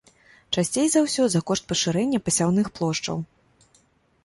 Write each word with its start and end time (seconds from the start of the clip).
Часцей 0.57 0.87
за 0.93 1.03
ўсё, 1.07 1.25
за 1.33 1.41
кошт 1.51 1.63
пашырэння 1.73 2.23
пасяўных 2.29 2.67
плошчаў. 2.79 3.17